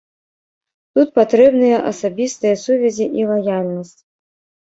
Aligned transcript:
Тут 0.99 1.07
патрэбныя 1.19 1.75
асабістыя 1.91 2.55
сувязі 2.63 3.05
і 3.21 3.27
лаяльнасць. 3.33 3.97